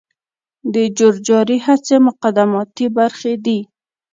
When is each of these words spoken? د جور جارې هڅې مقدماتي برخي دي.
د 0.73 0.75
جور 0.97 1.15
جارې 1.27 1.57
هڅې 1.65 1.95
مقدماتي 2.07 2.87
برخي 2.97 3.33
دي. 3.45 3.59